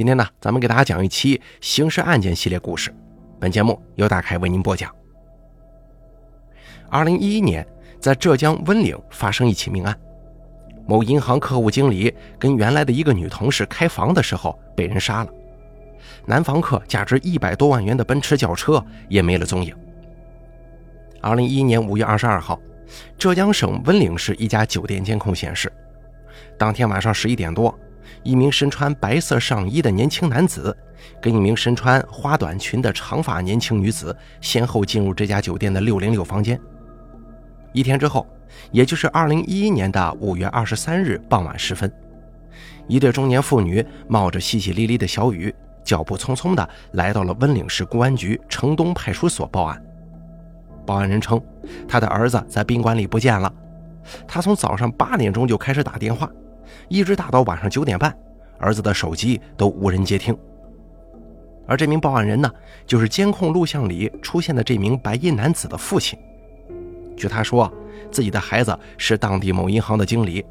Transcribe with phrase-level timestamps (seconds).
[0.00, 2.90] 今天呢，咱们给大家讲一期刑事案件系列故事。
[3.38, 4.90] 本节目由大凯为您播讲。
[6.88, 7.66] 二零一一年，
[8.00, 9.94] 在浙江温岭发生一起命案，
[10.86, 15.30] 某银行客户经理跟原来的一个女同事开房的时候被人杀了，
[16.24, 19.76] 男房客价值一百多万元的奔驰轿车也没了踪影。
[21.20, 22.58] 二零一一年五月二十二号，
[23.18, 25.70] 浙江省温岭市一家酒店监控显示，
[26.56, 27.78] 当天晚上十一点多。
[28.22, 30.76] 一名身穿白色上衣的年轻男子，
[31.20, 36.60] 跟一名身穿花短裙的长发年轻女子先后进入这家酒店的六零六房间。
[37.72, 38.26] 一天之后，
[38.72, 41.90] 也就是二零一一年的五月二十三日傍晚时分，
[42.86, 49.82] 一对中年妇女冒着淅淅沥沥的小雨，脚步匆匆地来到了温岭市公安局城东派出所报案。
[50.84, 51.40] 报案人称，
[51.88, 53.50] 他的儿子在宾馆里不见了，
[54.26, 56.28] 他从早上八点钟就开始打电话。
[56.88, 58.16] 一直打到晚上九点半，
[58.58, 60.36] 儿子的手机都无人接听。
[61.66, 62.50] 而这名报案人呢，
[62.84, 66.18] 就是监控录像里出现的这名白衣男子的父亲。
[67.16, 67.72] 据他说，
[68.10, 70.44] 自己的孩子是当地某银行的经理，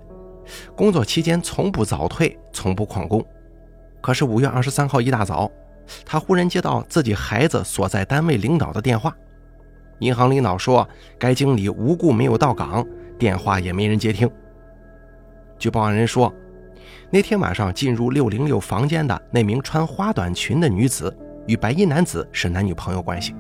[0.76, 3.26] 工作期间从不早退，从不旷工。
[4.02, 5.52] 可是五月二十三号一大早，
[6.06, 9.14] 他忽然接到自己孩子所在单位领导的电话，
[10.00, 12.86] 银行领导说该经理无故没有到岗，
[13.18, 14.30] 电话也没人接听。
[15.60, 16.34] 据报案人说，
[17.12, 21.14] 那天晚上进入六零六房间的那名穿花短裙的女子
[21.48, 23.36] 与白衣男子是男女朋友关系。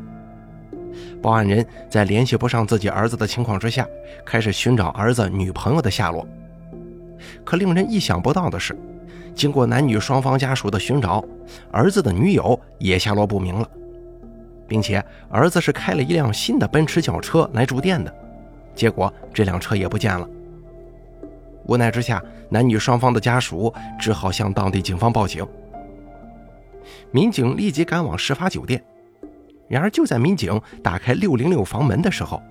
[1.21, 3.87] 报案人在联系不上自己儿子的情况之下，
[4.25, 6.27] 开始寻找儿子女朋友的下落。
[7.45, 8.77] 可令人意想不到的是，
[9.33, 11.23] 经过男女双方家属的寻找，
[11.71, 13.69] 儿子的女友也下落不明了，
[14.67, 18.13] 并且儿子是开了一辆新的奔驰轿车来住店的，
[18.75, 20.27] 结果这辆车也不见了。
[21.69, 25.45] 无奈之下，男女双方的家属只好向当地警方报警。
[27.11, 28.83] 民警立即赶往事发酒店。
[29.67, 32.41] 然而，就在民警打开六零六房门的时候，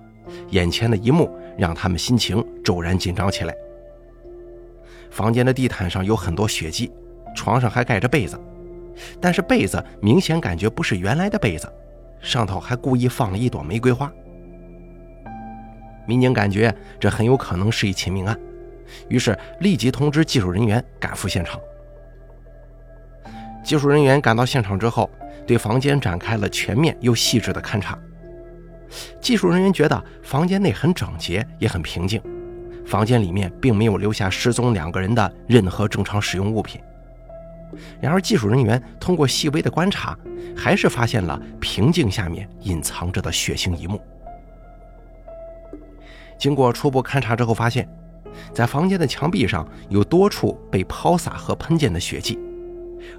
[0.51, 3.53] 眼前的一幕让他们心情骤然紧张起来。
[5.11, 6.89] 房间的地毯上有很多血迹，
[7.35, 8.39] 床上还盖着被子，
[9.19, 11.69] 但是被子明显感觉不是原来的被子，
[12.21, 14.09] 上头还故意放了一朵玫瑰花。
[16.07, 18.39] 民警感觉这很有可能是一起命案。
[19.07, 21.59] 于是立即通知技术人员赶赴现场。
[23.63, 25.09] 技术人员赶到现场之后，
[25.45, 27.97] 对房间展开了全面又细致的勘查。
[29.21, 32.19] 技术人员觉得房间内很整洁，也很平静，
[32.85, 36.81] 房间里面并没有留下失踪两个人的任何正常使用物品。
[38.01, 40.17] 然而，技术人员通过细微的观察，
[40.57, 44.01] 还是发现了平静下面隐藏着的血腥一幕。
[46.39, 47.87] 经过初步勘查之后，发现。
[48.53, 52.37] 在房间的墙壁上有多处被抛洒和喷溅的血迹，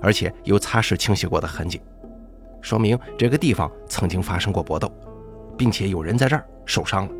[0.00, 1.80] 而且有擦拭清洗过的痕迹，
[2.60, 4.92] 说明这个地方曾经发生过搏斗，
[5.56, 7.12] 并且有人在这儿受伤了。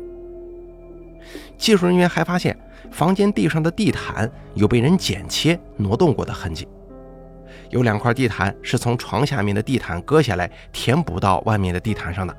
[1.57, 2.57] 技术人员还发现
[2.91, 6.67] 房间地上的地毯有被人剪切挪动过的痕迹，
[7.69, 12.35] 有两块地毯是从床下面的地毯割下来填补到外面的地毯上的，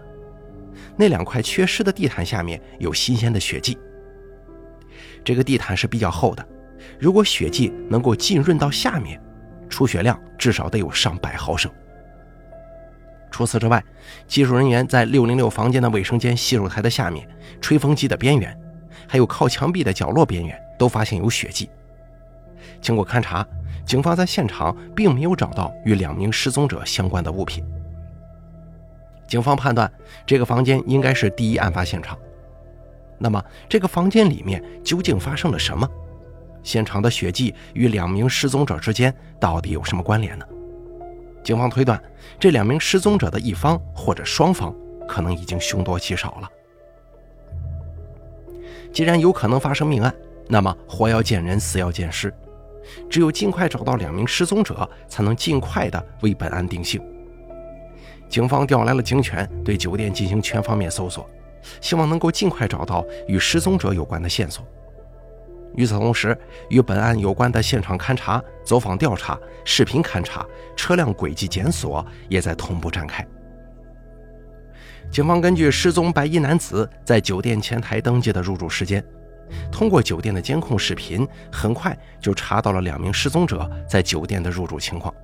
[0.97, 3.79] 那两块缺失的地毯下面有新鲜的血迹。
[5.25, 6.47] 这个地毯是比较厚的，
[6.99, 9.21] 如果血迹能够浸润到下面，
[9.69, 11.71] 出血量至少得有上百毫升。
[13.31, 13.83] 除此之外，
[14.27, 17.27] 技术人员在六零六房间的卫生间洗手台的下面、
[17.61, 18.55] 吹风机的边缘，
[19.09, 21.71] 还有靠墙壁的角落边缘，都发现有血迹。
[22.81, 23.47] 经过勘查，
[23.87, 27.65] 警方在现场并没有找到与两名失踪者相关的物品。
[29.27, 29.91] 警方判断，
[30.27, 32.19] 这个房间应该是第一案发现场。
[33.23, 35.89] 那么，这个房间里面究竟发生了什么？
[36.65, 40.45] 现场的血迹与两名失踪者之间到底有什么关联呢？
[41.45, 42.03] 警方推断，
[42.41, 44.75] 这两名失踪者的一方或者双方
[45.09, 46.51] 可能已经凶多吉少了。
[48.93, 50.13] 既然有可能发生命案，
[50.49, 52.35] 那么活要见人，死要见尸，
[53.09, 57.01] 只有尽快找到两名失踪者，才能尽快的为本案定性。
[58.29, 61.29] 警方调来了警犬，对酒店进行全方面搜索。
[61.81, 64.67] 希望能够尽快找到与失踪者有关的线索。
[65.75, 66.37] 与此同时，
[66.69, 73.27] 与本案有关的现场勘查、走访调查、视频勘查、车辆轨迹检索也在同步展开。
[75.11, 79.03] 警方根据失踪白衣男子在酒店前台登记的入住时间，
[79.71, 85.15] 通过酒店的监控视频，很快就查到了两名失踪者在酒店的入住情况。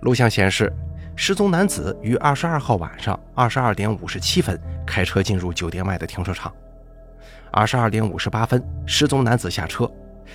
[0.00, 0.70] 录像显示。
[1.16, 6.52] 失踪男子于二十二号晚上二十二点五十七分开车进入酒店外的停车场。
[7.52, 9.90] 二十二点五十八分，失踪男子下车，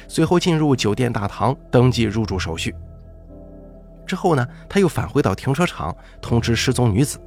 [0.08, 2.74] 随后进入酒店大堂登记入住手续。
[4.08, 7.20] 之后呢，他又返回到停车场通知失踪女子。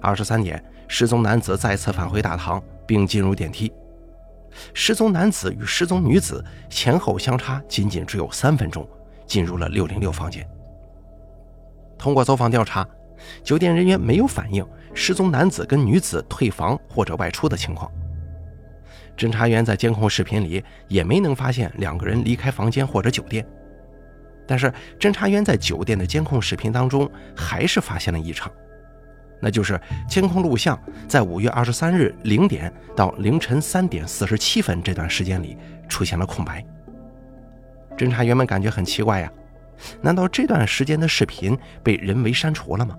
[0.00, 3.72] 二十三点，失踪男子再次返回大堂，并进入电梯。
[4.74, 8.86] 失踪男子与失踪女子前后相差仅仅只有三分钟，
[9.26, 10.46] 进入了六零六房间。
[12.04, 12.86] 通过走访调查，
[13.42, 14.62] 酒店人员没有反映
[14.92, 17.90] 失踪男子跟女子退房或者外出的情况。
[19.16, 23.42] 侦查员在监控视频里也没能发现两个人离开房间或者酒店。
[24.46, 24.70] 但是，
[25.00, 28.52] 侦查员在酒店的监控视频当中还是发现了异常。
[29.40, 30.78] 那就是监控录像
[31.08, 35.56] 在五月二十三日零点到凌晨三点四十七分这段时间里
[35.88, 36.62] 出现了空白。
[37.96, 39.32] 侦查员们感觉很奇怪呀，
[40.00, 42.96] 难道这段时间的视频被人为删除了吗？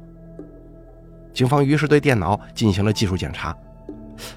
[1.33, 3.55] 警方于是对电脑进行了技术检查，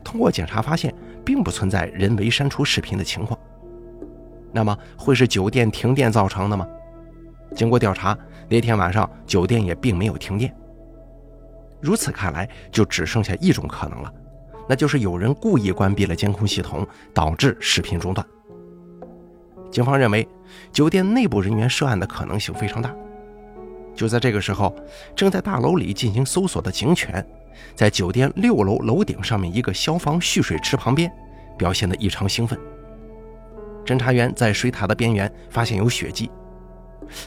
[0.02, 0.93] 通过检查发现
[1.25, 3.38] 并不存在人为删除视频的情况。
[4.52, 6.67] 那么会是酒店停电造成的吗？
[7.55, 8.19] 经过调查，
[8.49, 10.55] 那天晚上酒店也并没有停电。
[11.81, 14.12] 如此看来，就只剩下一种可能了，
[14.69, 18.26] 那就是有人故意关闭了监控系统，导致视频中断。
[19.70, 20.26] 警方认为，
[20.73, 22.94] 酒店内部人员涉案的可能性非常大。
[23.94, 24.75] 就在这个时候，
[25.17, 27.25] 正在大楼里进行搜索的警犬，
[27.75, 31.12] 在酒店六楼楼顶上面一个消防蓄水池旁边，
[31.59, 32.59] 表现得异常兴奋。
[33.85, 36.31] 侦查员在水塔的边缘发现有血迹。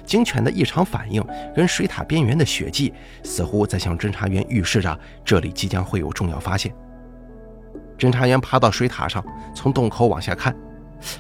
[0.06, 2.94] 警犬的异常反应跟水塔边缘的血迹，
[3.24, 6.74] 似乎在向侦查员预示着这里即将会有重要发现。
[7.98, 10.56] 侦查员爬到水塔上，从洞口往下看，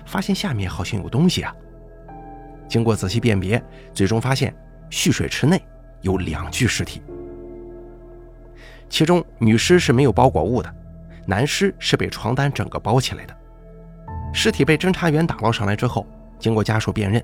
[0.05, 1.53] 发现下面好像有东西啊。
[2.67, 3.61] 经过仔细辨别，
[3.93, 4.55] 最终发现
[4.89, 5.61] 蓄水池内
[6.01, 7.01] 有两具尸体，
[8.89, 10.73] 其中女尸是没有包裹物的，
[11.25, 13.37] 男尸是被床单整个包起来的。
[14.33, 16.07] 尸体被侦查员打捞上来之后，
[16.39, 17.21] 经过家属辨认。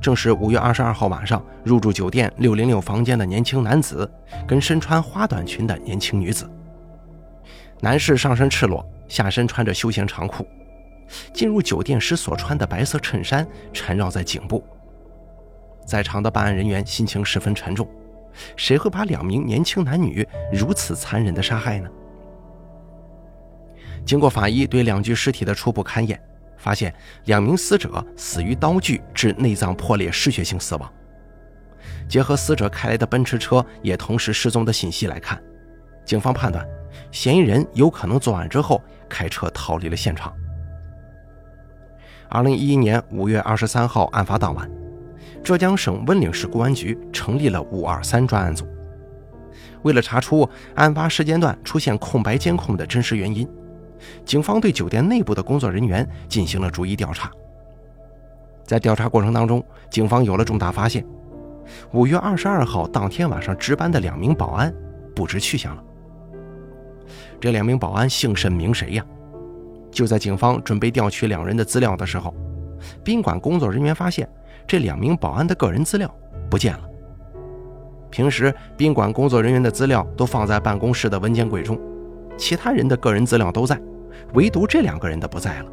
[0.00, 4.10] 正是五月二十二号晚上入住酒店六零六房间的年轻男子，
[4.46, 6.50] 跟身穿花短裙的年轻女子。
[7.80, 10.48] 男士上身赤裸，下身穿着休闲长裤，
[11.32, 14.64] 进入酒店时所穿的白色衬衫缠绕在颈部。
[15.86, 17.88] 在场的办案人员心情十分沉重，
[18.56, 21.88] 谁会把两名年轻男女如此残忍的杀害呢？
[24.04, 26.20] 经过法医对两具尸体的初步勘验。
[26.58, 26.92] 发现
[27.26, 30.92] 两名死者死于刀具致内脏破裂失血性死亡。
[32.08, 35.40] 结合死者开来的奔驰车也同时失踪的信息来看，
[36.04, 36.66] 警方判断
[37.12, 40.34] 嫌疑人有可能作案之后开车逃离了现场。
[42.28, 44.70] 二零一一年五月二十三号案发当晚，
[45.42, 48.66] 浙江省温岭市公安局成立了五二三专案组，
[49.82, 53.48] 为了查出案发时间段出现空白监控的真实原因。
[54.24, 57.30] 警方对酒店内部的工作人员进行了逐一调查。
[58.64, 61.06] 在调查过程当中，警方有了重大发现：
[61.92, 64.74] 五月二十二号当天晚上值班的两名保安
[65.14, 65.82] 不知去向了。
[67.40, 69.06] 这两名保安姓甚名谁呀？
[69.96, 72.34] 就在警方准备调取两人的资料的时候，
[73.02, 74.28] 宾馆工作人员发现
[74.66, 76.14] 这两名保安的个人资料
[76.50, 76.82] 不见了。
[78.10, 81.80] 平时宾馆工作人员的资料都放在办公室的文件柜中。
[82.36, 83.80] 其他人的个人资料都在，
[84.34, 85.72] 唯独这两个人的不在了。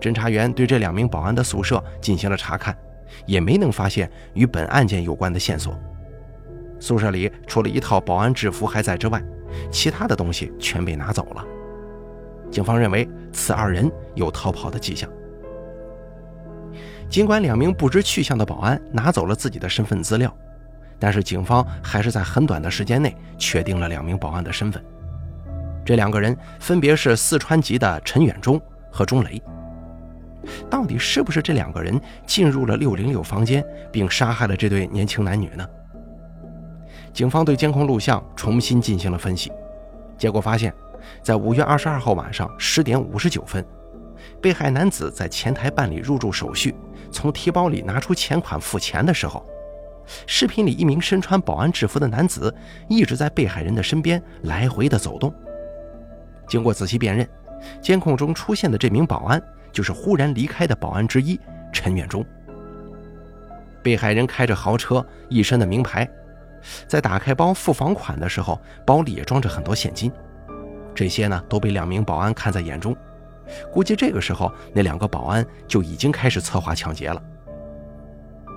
[0.00, 2.78] 侦查员对这两名保安的宿舍进行了查看，
[3.26, 5.76] 也没能发现与本案件有关的线索。
[6.78, 9.20] 宿舍里除了一套保安制服还在之外，
[9.68, 11.44] 其他的东西全被拿走了。
[12.50, 15.08] 警方认为此二人有逃跑的迹象。
[17.08, 20.32] 尽管两名不知去向的保安拿走了自己的身份资料，
[20.98, 24.82] 但是警方还是在很短的时间内确定了两名保安的身份。
[25.84, 28.60] 这两个人分别是四川籍的陈远忠
[28.92, 29.42] 和钟雷。
[30.70, 35.68] 到底是不是这两个人进入了六零六房间，并杀害了这对年轻男女呢？
[37.12, 39.50] 警方对监控录像重新进行了分析，
[40.16, 40.72] 结果发现，
[41.22, 43.64] 在五月二十二号晚上十点五十九分，
[44.40, 46.74] 被害男子在前台办理入住手续，
[47.10, 49.44] 从提包里拿出钱款付钱的时候，
[50.26, 52.54] 视频里一名身穿保安制服的男子
[52.88, 55.32] 一直在被害人的身边来回的走动。
[56.48, 57.28] 经过仔细辨认，
[57.80, 59.40] 监控中出现的这名保安
[59.70, 61.38] 就是忽然离开的保安之一
[61.72, 62.24] 陈远忠。
[63.82, 66.06] 被害人开着豪车，一身的名牌，
[66.86, 70.10] 在打开包付房款的时候，包里也装着很多现金。
[70.94, 72.96] 这些呢都被两名保安看在眼中，
[73.72, 77.22] 估计这个时候那两个保安就已经开始策划抢劫了。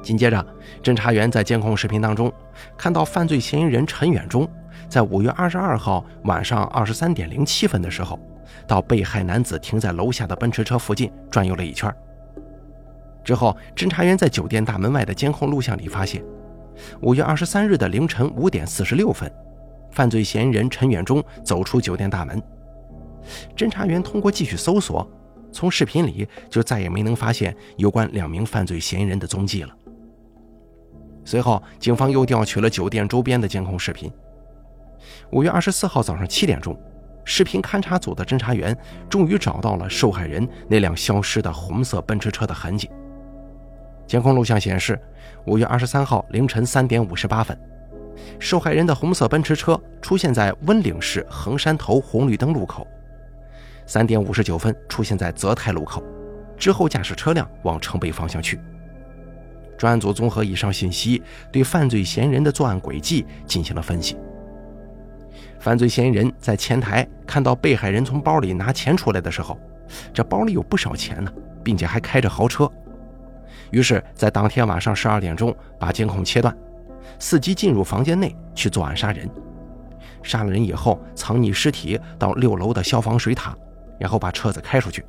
[0.02, 0.46] 紧接着，
[0.82, 2.32] 侦查员在监控视频当中
[2.78, 4.48] 看到犯罪嫌疑人陈远忠。
[4.90, 8.20] 在五月二十二号晚上二十三点零七分的时候，
[8.68, 11.92] 到被害男子停在楼下的奔驰车附近转悠了一圈。
[13.24, 16.22] 之后，侦查员在酒店大门外的监控录像里发现，
[17.02, 19.32] 五月二十三日的凌晨五点四十六分，
[19.94, 22.42] 犯罪嫌疑人陈远忠走出酒店大门。
[23.56, 25.08] 侦查员通过继续搜索，
[25.52, 29.70] 从视频里就再也没能发现有关两名犯罪嫌疑人的踪迹了。
[31.24, 34.12] 随后，警方又调取了酒店周边的监控视频。
[35.32, 36.78] 五月二十四号早上七点钟，
[37.24, 38.78] 视频勘查组的侦查员
[39.10, 42.90] 终于找到了受害人那辆消失的红色奔驰车的痕迹。
[44.06, 45.00] 监控录像显示，
[45.46, 47.58] 五月二十三号凌晨三点五十八分，
[48.40, 52.86] 受害人的红色奔驰车出现在温岭市横山头红绿灯路口；
[53.86, 56.04] 三点五十九分出现在泽泰路口，
[56.58, 58.60] 之后驾驶车辆往城北方向去。
[59.78, 64.16] 专案组综合以上信息，对犯罪嫌疑人的作案轨迹进行了分析。
[65.60, 69.58] 犯罪嫌疑人在前台看到被害人从包里拿钱出来的时候，
[70.14, 71.32] 这包里有不少钱呢，
[71.64, 72.70] 并且还开着豪车。
[73.72, 76.56] 于是，在当天晚上十二点钟，把监控切断，
[77.20, 79.30] 伺机进入房间内去作案杀人。
[80.22, 83.56] 杀了人以后，藏匿尸体到六楼的消防水塔，
[84.00, 85.06] 然后把车子开出去，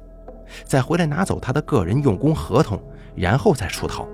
[0.65, 2.83] 再回来拿走他的个人用工合同，
[3.15, 4.09] 然后再出逃。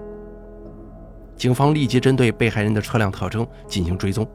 [1.37, 4.28] 警方立即针对被害人的车辆特征进行追踪。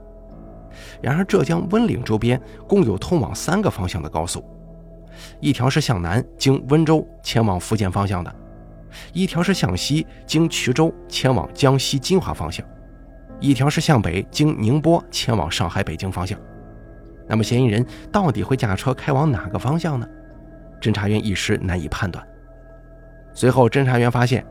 [1.02, 4.44] 然而，浙江温岭周边共有通往三个方向的高速，
[5.40, 8.36] 一条是向南经温州前往福建方向的，
[9.14, 12.66] 一条是向西经衢州前往江西金华方向，
[13.39, 16.39] 一条是向北经宁波前往上海北京方向。
[17.27, 20.08] 那么，嫌疑人到底会驾车开往哪个方向呢？
[20.82, 22.25] 侦查员一时难以判断。
[23.34, 24.46] 随后，侦查员发现。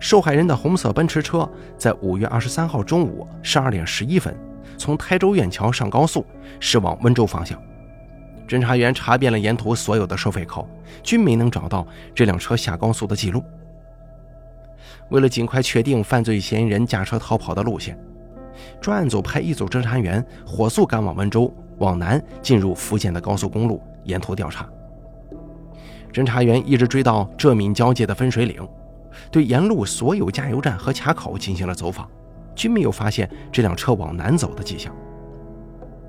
[0.00, 4.36] 受害人的红色奔驰车在五月二十三号中午十二点十一分
[4.76, 6.26] 从台州院桥上高速
[6.58, 7.56] 驶往温州方向。
[8.48, 10.68] 侦查员查遍了沿途所有的收费口，
[11.02, 13.42] 均没能找到这辆车下高速的记录。
[15.10, 17.96] 为了尽快确定犯罪嫌疑人驾车逃跑的路线，
[18.80, 24.68] 专案组派一组侦查员火速赶往温州，往南进入福建的高速公路，沿途调查。
[26.12, 28.66] 侦查员一直追到浙闽交界的分水岭。
[29.30, 32.08] 对沿路所有加油站和卡口进行了走访，
[32.54, 34.94] 均没有发现这辆车往南走的迹象。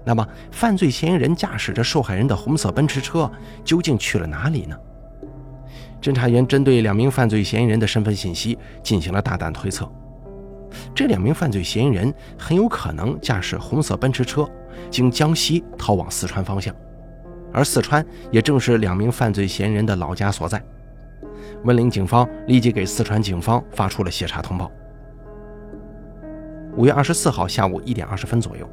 [0.06, 3.30] 那么，犯罪嫌疑人驾驶着受害人的红色奔驰车
[3.64, 4.78] 究竟去了哪里呢？
[6.02, 9.92] 侦查员针对两名犯罪嫌疑人的身份信息进行了大胆推测，
[10.94, 14.48] 这两名犯罪嫌疑人很有可能驾驶红色奔驰车
[14.90, 16.74] 经江西逃往四川方向，
[17.52, 20.62] 而四川也正是两名犯罪嫌疑人的老家所在。
[21.64, 24.72] 温岭警方立即给四川警方发出了协查通报。
[26.76, 28.70] 五月二十四号下午一点二十分左右，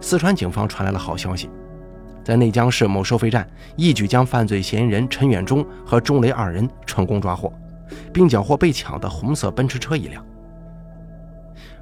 [0.00, 1.48] 四川警方传来了好消息，
[2.24, 7.52] 在内江市某收费站一举将犯罪嫌疑人陈远忠和钟雷二人成功抓获，
[8.12, 10.22] 并缴获被抢的红色奔驰车一辆。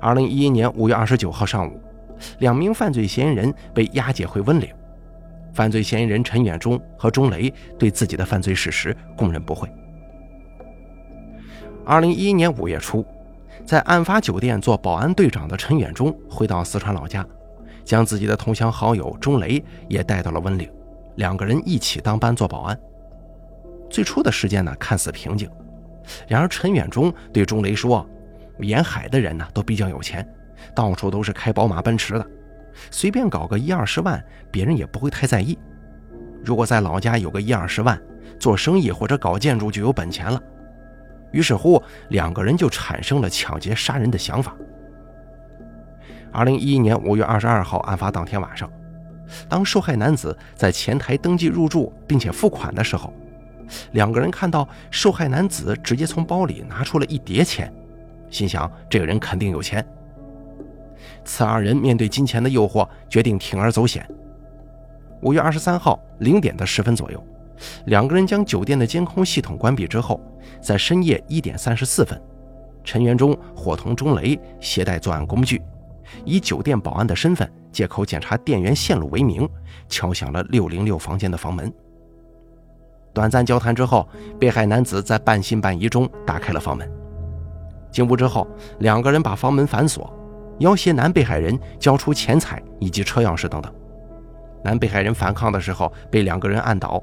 [0.00, 1.80] 二零一一年五月二十九号上午，
[2.38, 4.68] 两名犯罪嫌疑人被押解回温岭，
[5.54, 9.68] 犯罪嫌疑人陈远忠和钟雷对自己的犯罪事实供认不讳。
[11.84, 13.04] 二零一一年五月初，
[13.64, 17.24] 在案发酒店做保安队长的陈远忠回到四川老家，
[17.84, 20.70] 将自己的同乡好友钟雷也带到了温岭，
[21.14, 22.78] 两个人一起当班做保安。
[23.88, 25.48] 最初的时间呢，看似平静。
[26.28, 28.04] 然而，陈远忠对钟雷说
[28.60, 30.26] ：“沿海的人呢，都比较有钱，
[30.74, 32.26] 到处都是开宝马、奔驰的，
[32.90, 35.58] 随便搞个一二十万，别人也不会太在意。
[36.44, 38.00] 如果在老家有个一二十万，
[38.38, 40.40] 做生意或者搞建筑就有本钱了。”
[41.32, 44.56] 于是乎，两个人就产生了抢劫杀人的想法。
[46.32, 48.70] 二零一一年五月二十二号，案发当天晚上，
[49.48, 53.12] 当受害男子在前台登记入住并且付款的时候，
[53.92, 57.72] 两个人看到受害男子直接从包里拿出了一叠钱，
[58.30, 59.84] 心想这个人肯定有钱。
[61.24, 64.08] 此二人面对金钱的诱惑，决定铤而走险。
[65.22, 67.22] 五月二十三号零点的十分左右。
[67.86, 70.20] 两个人将酒店的监控系统关闭之后，
[70.60, 72.20] 在深夜一点三十四分，
[72.84, 75.62] 陈元忠伙同钟雷携带作案工具，
[76.24, 79.48] 以酒店保安的身份，借口检查电源线路为名，
[79.88, 81.72] 敲响了六零六房间的房门。
[83.14, 84.06] 短暂交谈之后，
[84.38, 86.86] 被害男子在半信半疑中打开了房门。
[87.96, 88.46] 进屋之后，
[88.80, 90.12] 两个人把房门反锁，
[90.58, 93.72] 要挟男被害人交出钱财以及车钥匙等等。
[94.62, 97.02] 男被害人反抗的时候，被两个人按倒。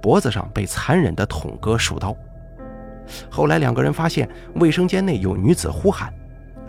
[0.00, 2.12] 脖子上被残忍地捅割数刀。
[3.30, 6.12] 后来两个人发现卫生间内有女子呼喊，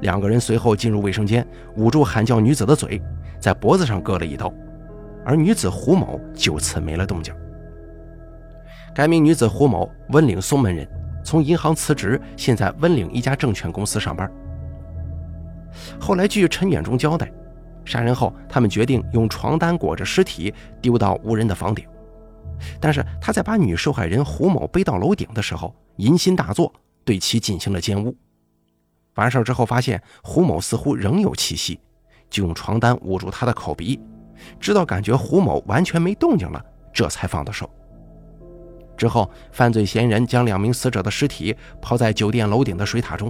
[0.01, 1.43] 两个人随后进入卫生间，
[1.75, 3.01] 捂住喊叫女子的嘴，
[3.39, 4.53] 在脖子上割了一刀，
[5.25, 7.33] 而女子胡某就此没了动静。
[8.93, 10.87] 该名女子胡某，温岭松门人，
[11.23, 14.29] 从银行辞职，现在温岭一家证券公司上班。
[15.99, 17.31] 后来据陈远忠交代，
[17.85, 21.85] 杀人后他们决定用床单裹着尸体丢到无人的房顶。
[22.79, 26.71] 但是他在把女受害人胡某背到楼顶的时候，淫心大作，
[27.03, 28.15] 对其进行了奸污。
[29.15, 31.79] 完事之后，发现胡某似乎仍有气息，
[32.29, 33.99] 就用床单捂住他的口鼻，
[34.59, 36.63] 直到感觉胡某完全没动静了，
[36.93, 37.69] 这才放的手。
[39.03, 43.29] 之后，犯罪嫌疑人将两名死者的尸体抛在酒店楼顶的水塔中，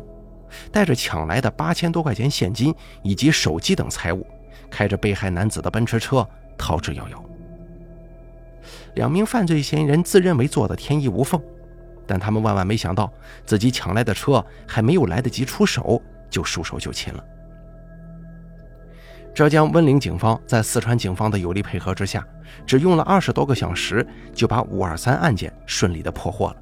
[0.72, 4.24] 带着抢来的八千多块钱现金以及手机等财物，
[4.70, 7.20] 开着被害男子的奔驰车逃之夭夭。
[8.94, 11.42] 两名犯罪嫌疑人自认为做的天衣无缝，
[12.06, 13.12] 但他们万万没想到，
[13.44, 16.00] 自己抢来的车还没有来得及出手，
[16.30, 17.24] 就束手就擒了。
[19.34, 22.26] 浙江温岭警方在四川警方的有力配合之下，
[22.68, 26.56] 只用了二十多个小时，就把五二三案件顺利的破获了。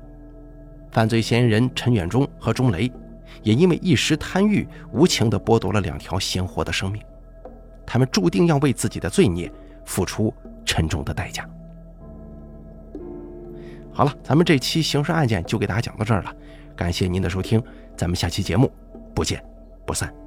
[0.90, 2.90] 犯罪嫌疑人陈远忠和钟雷，
[3.44, 7.02] 也因为一时贪欲，无情的剥夺了两条鲜活的生命，
[7.86, 9.52] 他们注定要为自己的罪孽
[9.86, 10.34] 付出
[10.66, 11.48] 沉重的代价。
[13.92, 16.34] 好了，咱们这期刑事案件就给大家讲到这儿了，
[16.74, 17.62] 感谢您的收听，
[17.98, 18.72] 咱们下期节目
[19.14, 19.44] 不见
[19.86, 20.21] 不散。